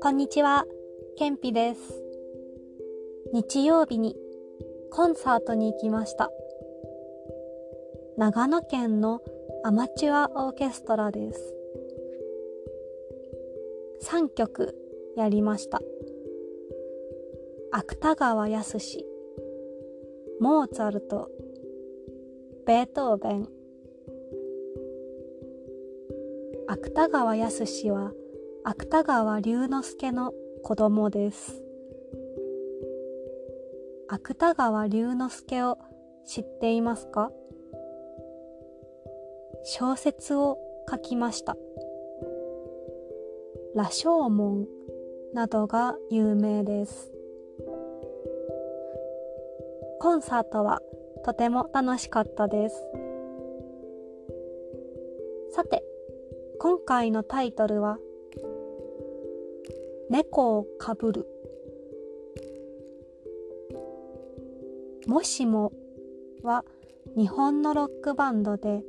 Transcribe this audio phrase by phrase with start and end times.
[0.00, 0.64] こんにちは、
[1.16, 1.80] ケンピです。
[3.32, 4.14] 日曜日に
[4.92, 6.30] コンサートに行きました。
[8.16, 9.20] 長野県の
[9.64, 11.54] アマチュアオーケストラです。
[14.04, 14.76] 3曲
[15.16, 15.80] やりました。
[17.72, 18.78] 芥川康、
[20.38, 21.30] モーツァルト、
[22.64, 23.65] ベートーベン。
[26.78, 28.12] 芥川康は
[28.62, 31.62] 芥川龍之介の子供です。
[34.08, 35.78] 芥川龍之介を
[36.26, 37.32] 知っていますか？
[39.64, 40.58] 小説を
[40.90, 41.56] 書きました。
[43.74, 44.66] 羅生門
[45.32, 47.10] などが有名です。
[49.98, 50.82] コンサートは
[51.24, 52.76] とても楽しかったです。
[55.52, 55.82] さて、
[56.58, 57.98] 今回のタイトルは
[60.10, 61.26] 猫をかぶる。
[65.06, 65.72] もしも
[66.42, 66.64] は
[67.16, 68.82] 日本のロックバンドで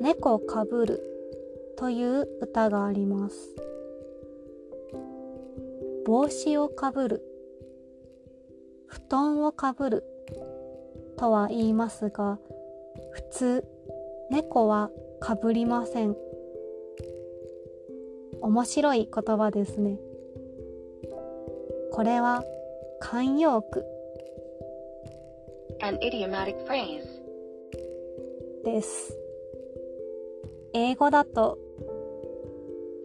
[0.00, 1.00] 猫をかぶる
[1.76, 3.36] という歌があります。
[6.06, 7.22] 帽子をかぶる。
[8.86, 10.04] 布団をかぶる。
[11.16, 12.38] とは言いますが
[13.12, 13.64] 普通
[14.30, 16.16] 猫はかぶりません。
[18.42, 19.98] 面白い言葉ですね
[21.92, 22.44] これは
[23.00, 23.84] 慣用句
[28.64, 29.18] です。
[30.72, 31.58] 英語だと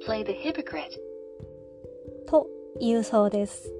[0.05, 0.99] play the hypocrite
[2.27, 2.47] と
[2.79, 3.73] 言うそうです。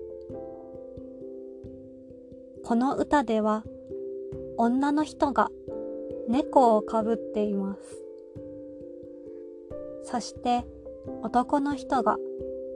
[2.64, 3.64] この歌では
[4.58, 5.52] 女の人が
[6.28, 8.04] 猫をかぶっています。
[10.04, 10.66] そして
[11.24, 12.18] 男の人が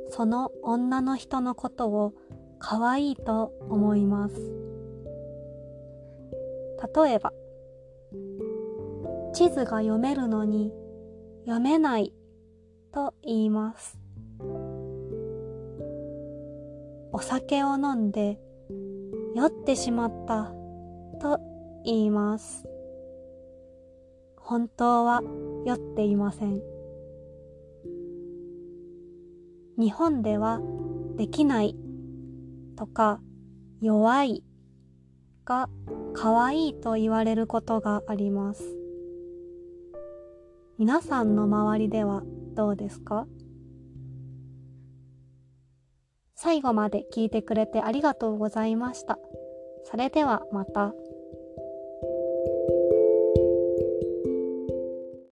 [0.09, 2.13] その女の人のことを
[2.59, 4.35] 可愛いと思います。
[6.95, 7.31] 例えば、
[9.33, 10.73] 地図が読めるのに
[11.45, 12.13] 読めない
[12.91, 13.97] と言います。
[17.13, 18.39] お酒を飲んで
[19.35, 20.53] 酔ってしまった
[21.19, 21.39] と
[21.85, 22.67] 言います。
[24.37, 25.21] 本当は
[25.65, 26.61] 酔っていません。
[29.81, 30.61] 日本では
[31.17, 31.75] できない
[32.75, 33.19] とか
[33.81, 34.43] 弱い
[35.43, 35.69] が
[36.13, 38.63] 可愛いと言われることがあります。
[40.77, 42.21] 皆さんの周りでは
[42.53, 43.25] どうですか？
[46.35, 49.17] 最後まで聞いてくれてありがとうございました。
[49.85, 50.93] それではまた。